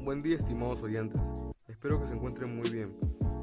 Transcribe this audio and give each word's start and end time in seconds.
Buen 0.00 0.22
día 0.22 0.36
estimados 0.36 0.82
oyentes, 0.82 1.20
espero 1.66 2.00
que 2.00 2.06
se 2.06 2.14
encuentren 2.14 2.56
muy 2.56 2.70
bien. 2.70 2.96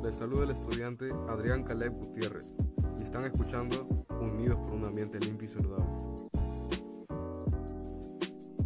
Les 0.04 0.16
saluda 0.16 0.46
el 0.46 0.50
estudiante 0.50 1.11
Adrián 1.29 1.64
Caleb 1.64 1.93
Gutiérrez 1.93 2.57
y 2.97 3.04
están 3.04 3.23
escuchando 3.25 3.88
Unidos 4.20 4.57
por 4.64 4.73
un 4.73 4.86
ambiente 4.86 5.20
limpio 5.20 5.47
y 5.47 5.52
saludable. 5.52 5.86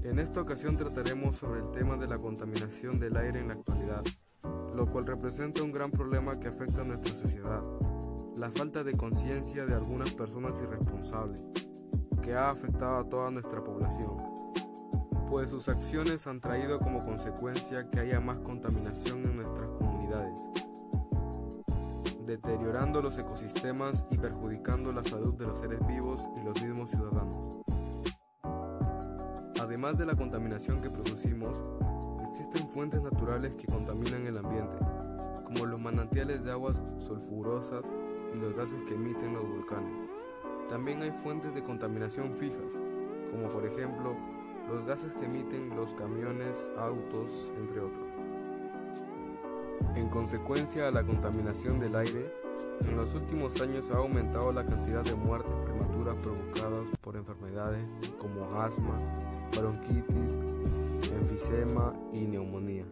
En 0.04 0.18
esta 0.18 0.40
ocasión 0.40 0.78
trataremos 0.78 1.36
sobre 1.36 1.60
el 1.60 1.72
tema 1.72 1.98
de 1.98 2.08
la 2.08 2.18
contaminación 2.18 3.02
del 3.02 3.18
aire 3.18 3.42
en 3.42 3.50
la 3.50 3.56
actualidad, 3.56 4.04
lo 4.74 4.90
cual 4.90 5.08
representa 5.08 5.62
un 5.62 5.74
gran 5.74 5.92
problema 5.92 6.40
que 6.40 6.48
afecta 6.48 6.84
a 6.84 6.86
nuestra 6.86 7.16
sociedad, 7.16 7.64
la 8.38 8.50
falta 8.50 8.86
de 8.86 8.96
conciencia 8.96 9.66
de 9.66 9.76
algunas 9.76 10.14
personas 10.14 10.62
irresponsables, 10.62 11.44
que 12.24 12.34
ha 12.34 12.50
afectado 12.50 12.96
a 12.96 13.10
toda 13.10 13.30
nuestra 13.30 13.62
población 13.62 14.29
pues 15.30 15.52
sus 15.52 15.70
acciones 15.70 16.26
han 16.26 16.42
traído 16.42 16.80
como 16.80 17.02
consecuencia 17.02 17.88
que 17.92 18.00
haya 18.00 18.20
más 18.20 18.40
contaminación 18.40 19.24
en 19.26 19.36
nuestras 19.38 19.70
comunidades, 19.70 20.42
deteriorando 22.26 23.00
los 23.02 23.18
ecosistemas 23.20 24.06
y 24.10 24.18
perjudicando 24.18 24.92
la 24.92 25.04
salud 25.04 25.36
de 25.36 25.46
los 25.46 25.60
seres 25.60 25.86
vivos 25.88 26.28
y 26.36 26.44
los 26.44 26.60
mismos 26.64 26.90
ciudadanos. 26.90 27.60
Además 29.62 30.00
de 30.00 30.08
la 30.08 30.16
contaminación 30.16 30.82
que 30.82 30.90
producimos, 30.90 31.56
existen 32.32 32.68
fuentes 32.68 33.02
naturales 33.04 33.56
que 33.56 33.68
contaminan 33.68 34.26
el 34.26 34.38
ambiente, 34.38 34.78
como 35.46 35.68
los 35.68 35.80
manantiales 35.80 36.44
de 36.44 36.52
aguas 36.52 36.82
sulfurosas 36.98 37.86
y 38.34 38.38
los 38.38 38.56
gases 38.56 38.82
que 38.84 38.96
emiten 38.96 39.34
los 39.34 39.48
volcanes. 39.48 40.00
También 40.70 41.04
hay 41.04 41.12
fuentes 41.12 41.54
de 41.54 41.64
contaminación 41.64 42.34
fijas, 42.34 42.74
como 43.32 43.48
por 43.50 43.66
ejemplo 43.68 44.39
los 44.70 44.86
gases 44.86 45.14
que 45.16 45.26
emiten 45.26 45.76
los 45.76 45.94
camiones, 45.96 46.72
autos, 46.78 47.52
entre 47.58 47.82
otros. 47.82 48.08
En 49.96 50.10
consecuencia 50.10 50.88
a 50.88 50.92
la 50.92 51.04
contaminación 51.04 51.80
del 51.80 51.96
aire, 51.96 52.32
en 52.82 52.96
los 52.96 53.14
últimos 53.16 53.60
años 53.62 53.90
ha 53.92 53.98
aumentado 53.98 54.52
la 54.52 54.66
cantidad 54.66 55.04
de 55.04 55.16
muertes 55.16 55.54
prematuras 55.64 56.16
provocadas 56.18 56.82
por 57.02 57.18
enfermedades 57.18 57.84
como 58.20 58.60
asma, 58.62 58.96
bronquitis, 59.58 60.38
enfisema 61.12 61.92
y 62.14 62.26
neumonía. 62.26 62.86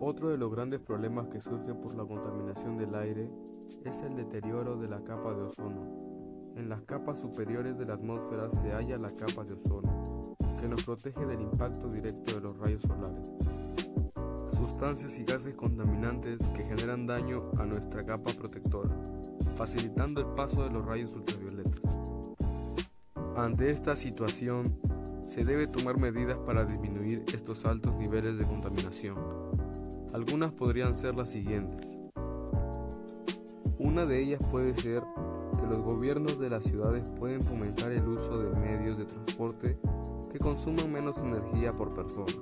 Otro 0.00 0.30
de 0.30 0.38
los 0.38 0.50
grandes 0.50 0.80
problemas 0.80 1.28
que 1.28 1.40
surge 1.40 1.74
por 1.74 1.94
la 1.94 2.04
contaminación 2.04 2.76
del 2.76 2.94
aire 2.94 3.30
es 3.84 4.00
el 4.02 4.16
deterioro 4.16 4.76
de 4.76 4.88
la 4.88 5.04
capa 5.04 5.34
de 5.34 5.42
ozono, 5.42 6.13
en 6.56 6.68
las 6.68 6.82
capas 6.82 7.18
superiores 7.18 7.76
de 7.78 7.86
la 7.86 7.94
atmósfera 7.94 8.50
se 8.50 8.70
halla 8.72 8.96
la 8.98 9.10
capa 9.10 9.44
de 9.44 9.54
ozono, 9.54 10.36
que 10.60 10.68
nos 10.68 10.84
protege 10.84 11.26
del 11.26 11.40
impacto 11.40 11.88
directo 11.88 12.34
de 12.34 12.40
los 12.40 12.56
rayos 12.58 12.82
solares. 12.82 13.30
Sustancias 14.56 15.18
y 15.18 15.24
gases 15.24 15.54
contaminantes 15.54 16.38
que 16.54 16.62
generan 16.62 17.06
daño 17.06 17.50
a 17.58 17.64
nuestra 17.64 18.04
capa 18.04 18.32
protectora, 18.32 18.94
facilitando 19.56 20.20
el 20.20 20.28
paso 20.34 20.64
de 20.64 20.70
los 20.70 20.84
rayos 20.84 21.14
ultravioletas. 21.14 21.80
Ante 23.36 23.70
esta 23.70 23.96
situación, 23.96 24.78
se 25.22 25.44
debe 25.44 25.66
tomar 25.66 25.98
medidas 25.98 26.38
para 26.40 26.64
disminuir 26.64 27.24
estos 27.34 27.64
altos 27.64 27.94
niveles 27.96 28.38
de 28.38 28.44
contaminación. 28.44 29.16
Algunas 30.12 30.54
podrían 30.54 30.94
ser 30.94 31.16
las 31.16 31.30
siguientes. 31.30 31.90
Una 33.78 34.04
de 34.06 34.20
ellas 34.20 34.40
puede 34.50 34.74
ser 34.74 35.02
los 35.62 35.78
gobiernos 35.78 36.38
de 36.38 36.50
las 36.50 36.64
ciudades 36.64 37.08
pueden 37.10 37.42
fomentar 37.42 37.92
el 37.92 38.06
uso 38.06 38.38
de 38.38 38.60
medios 38.60 38.98
de 38.98 39.04
transporte 39.04 39.78
que 40.30 40.38
consuman 40.38 40.92
menos 40.92 41.18
energía 41.18 41.72
por 41.72 41.94
persona, 41.94 42.32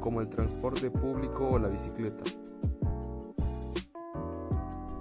como 0.00 0.20
el 0.20 0.28
transporte 0.28 0.90
público 0.90 1.48
o 1.48 1.58
la 1.58 1.68
bicicleta, 1.68 2.24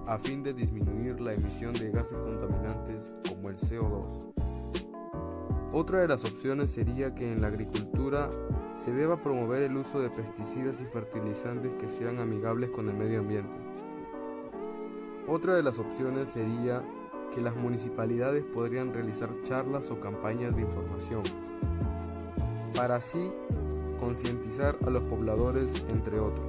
a 0.08 0.18
fin 0.18 0.44
de 0.44 0.54
disminuir 0.54 1.22
la 1.22 1.34
emisión 1.34 1.74
de 1.74 1.92
gases 1.92 2.18
contaminantes 2.18 3.14
como 3.28 3.50
el 3.50 3.58
CO2. 3.58 4.34
Otra 5.74 6.00
de 6.00 6.08
las 6.08 6.24
opciones 6.24 6.72
sería 6.72 7.16
que 7.16 7.32
en 7.32 7.42
la 7.42 7.48
agricultura 7.48 8.30
se 8.76 8.92
deba 8.92 9.22
promover 9.22 9.64
el 9.64 9.78
uso 9.78 10.00
de 10.00 10.10
pesticidas 10.10 10.82
y 10.82 10.86
fertilizantes 10.86 11.72
que 11.80 11.88
sean 11.88 12.20
amigables 12.20 12.72
con 12.72 12.90
el 12.90 12.96
medio 12.96 13.20
ambiente. 13.20 13.54
Otra 15.28 15.54
de 15.54 15.64
las 15.64 15.80
opciones 15.80 16.30
sería 16.30 16.84
que 17.34 17.42
las 17.42 17.56
municipalidades 17.56 18.44
podrían 18.44 18.94
realizar 18.94 19.30
charlas 19.44 19.90
o 19.90 20.00
campañas 20.00 20.56
de 20.56 20.62
información 20.62 21.24
para 22.76 22.96
así 22.96 23.32
concientizar 24.00 24.78
a 24.86 24.90
los 24.90 25.06
pobladores, 25.06 25.86
entre 25.90 26.20
otros. 26.20 26.46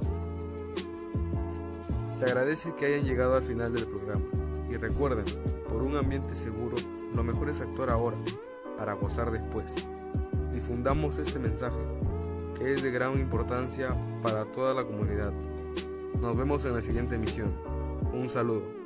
Se 2.11 2.25
agradece 2.25 2.73
que 2.75 2.87
hayan 2.87 3.05
llegado 3.05 3.35
al 3.35 3.43
final 3.43 3.73
del 3.73 3.87
programa 3.87 4.25
y 4.69 4.77
recuerden, 4.77 5.25
por 5.69 5.83
un 5.83 5.95
ambiente 5.97 6.35
seguro, 6.35 6.75
lo 7.13 7.23
mejor 7.23 7.49
es 7.49 7.61
actuar 7.61 7.89
ahora 7.89 8.17
para 8.77 8.93
gozar 8.93 9.31
después. 9.31 9.73
Difundamos 10.51 11.17
este 11.17 11.39
mensaje 11.39 11.77
que 12.57 12.73
es 12.73 12.81
de 12.81 12.91
gran 12.91 13.19
importancia 13.19 13.95
para 14.21 14.45
toda 14.45 14.73
la 14.73 14.83
comunidad. 14.83 15.33
Nos 16.19 16.37
vemos 16.37 16.65
en 16.65 16.75
la 16.75 16.81
siguiente 16.81 17.15
emisión. 17.15 17.53
Un 18.13 18.29
saludo. 18.29 18.82